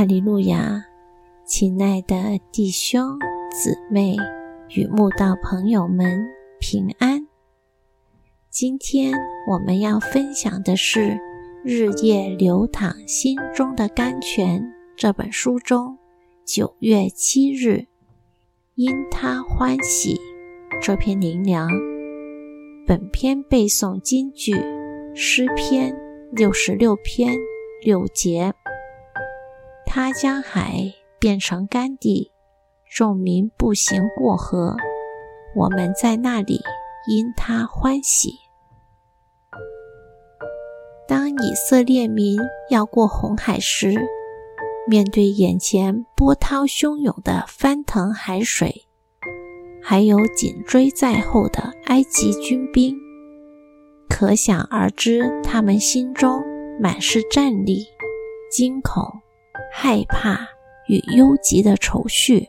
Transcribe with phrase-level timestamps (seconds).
[0.00, 0.82] 哈利路亚！
[1.44, 3.18] 亲爱的弟兄
[3.52, 4.16] 姊妹
[4.70, 6.26] 与慕道朋友们，
[6.58, 7.26] 平安！
[8.48, 9.12] 今天
[9.46, 11.00] 我们要分享的是
[11.62, 14.62] 《日夜流淌心中的甘泉》
[14.96, 15.98] 这本书中
[16.46, 17.84] 九月七日
[18.76, 20.18] 因他欢喜
[20.80, 21.68] 这篇灵粮。
[22.86, 24.54] 本篇背诵金句
[25.14, 25.94] 诗篇
[26.32, 27.36] 六十六篇
[27.84, 28.54] 六节。
[29.92, 32.30] 他将海变成干地，
[32.88, 34.76] 众民步行过河。
[35.56, 36.60] 我们在那里
[37.08, 38.30] 因他欢喜。
[41.08, 42.38] 当以色列民
[42.70, 43.92] 要过红海时，
[44.86, 48.86] 面对眼前波涛汹涌的翻腾海水，
[49.82, 52.96] 还有紧追在后的埃及军兵，
[54.08, 56.40] 可想而知，他们心中
[56.80, 57.84] 满是战栗、
[58.52, 59.19] 惊恐。
[59.72, 60.48] 害怕
[60.88, 62.48] 与忧急的愁绪，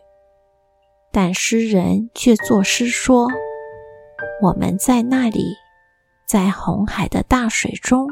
[1.12, 3.28] 但诗人却作诗说
[4.42, 5.56] ：“我们在那里，
[6.28, 8.08] 在红海的大水中，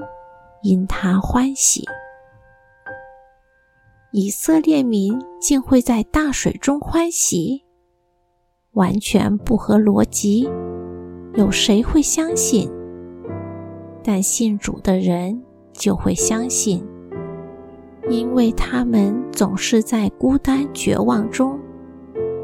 [0.61, 1.83] 因他欢喜。”
[4.11, 7.63] 以色列民竟会在大水中欢喜，
[8.71, 10.49] 完全不合逻辑，
[11.35, 12.71] 有谁会相信？
[14.03, 15.43] 但信主的人
[15.73, 16.83] 就会相信。
[18.09, 21.59] 因为他们总是在孤单绝望中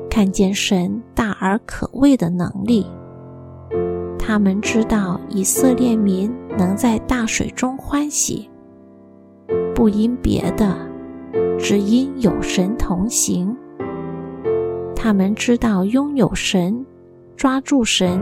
[0.10, 2.86] 看见神大而可畏的能力。
[4.20, 8.50] 他们知道以色列民能在大水中欢喜，
[9.74, 10.76] 不因别的，
[11.60, 13.56] 只因有神同行。
[14.96, 16.86] 他们知道拥有神，
[17.36, 18.20] 抓住神，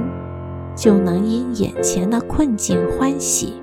[0.75, 3.53] 就能因眼前的困境欢喜。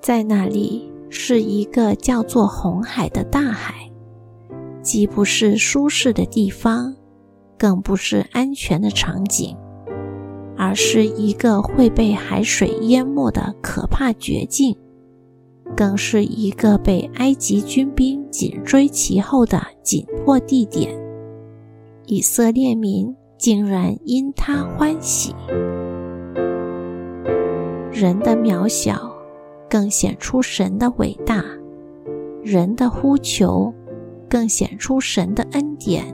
[0.00, 0.88] 在那里。
[1.10, 3.90] 是一个叫做红海的大海，
[4.82, 6.94] 既不是舒适的地方，
[7.58, 9.56] 更不是安全的场景，
[10.56, 14.76] 而是一个会被海水淹没的可怕绝境，
[15.76, 20.94] 更是一个被埃及军兵紧追其后的紧迫地点。
[22.06, 25.34] 以色列民竟然因他欢喜，
[27.92, 29.17] 人的渺小。
[29.68, 31.44] 更显出神的伟大，
[32.42, 33.72] 人的呼求
[34.28, 36.04] 更显出神的恩典，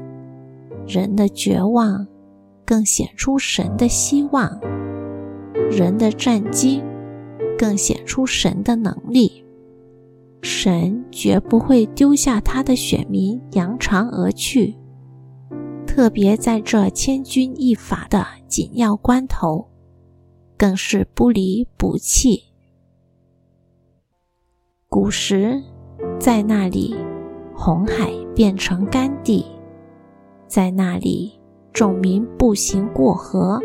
[0.87, 2.07] 人的绝望
[2.65, 4.61] 更显出神的希望，
[5.71, 6.83] 人的战机
[7.57, 9.45] 更显出神的能力。
[10.43, 14.77] 神绝不会丢下他的选民扬长而去，
[15.87, 19.67] 特别在这千钧一发的紧要关头，
[20.59, 22.54] 更是不离不弃。
[25.05, 25.63] 古时，
[26.19, 26.97] 在那里，
[27.55, 29.45] 红海变成干地；
[30.47, 31.39] 在那里，
[31.75, 33.61] 众民步行过河；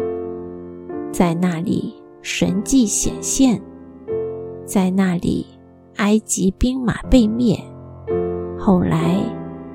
[1.13, 3.57] 在那里，神迹显现；
[4.65, 5.45] 在那里，
[5.95, 7.57] 埃及兵马被灭。
[8.57, 9.23] 后来，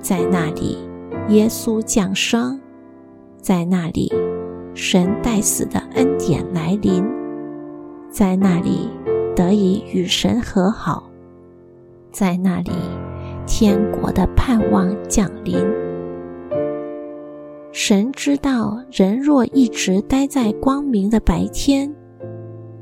[0.01, 0.77] 在那里，
[1.31, 2.61] 耶稣降生；
[3.41, 4.13] 在那里，
[4.75, 7.03] 神待死的恩典来临；
[8.11, 8.91] 在那里，
[9.35, 11.09] 得以与神和好。
[12.15, 12.71] 在那里，
[13.45, 15.57] 天国的盼望降临。
[17.73, 21.93] 神知道，人若一直待在光明的白天，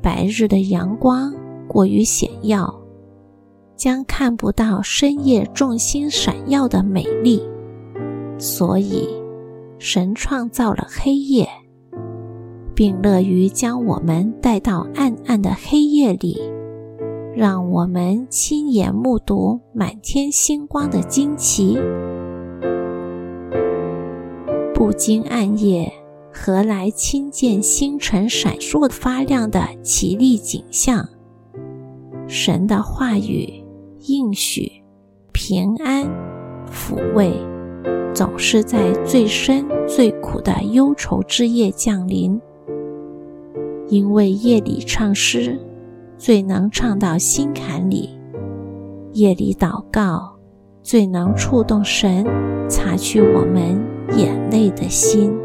[0.02, 1.34] 白日的阳光
[1.66, 2.78] 过于显耀，
[3.74, 7.42] 将看不到深夜众星闪耀的美丽。
[8.36, 9.08] 所以，
[9.78, 11.48] 神创造了黑夜，
[12.74, 16.38] 并乐于将我们带到暗暗的黑夜里。
[17.34, 21.78] 让我们亲眼目睹满天星光的惊奇。
[24.74, 25.90] 不经暗夜，
[26.30, 31.08] 何来亲见星辰闪烁发亮的奇丽景象？
[32.26, 33.64] 神的话语、
[34.06, 34.70] 应许、
[35.32, 36.04] 平安、
[36.70, 37.32] 抚慰，
[38.12, 42.38] 总是在最深最苦的忧愁之夜降临。
[43.88, 45.58] 因为夜里唱诗。
[46.24, 48.16] 最能唱到心坎里，
[49.12, 50.32] 夜里祷告，
[50.80, 52.24] 最能触动神，
[52.68, 53.76] 擦去我们
[54.16, 55.36] 眼泪的心。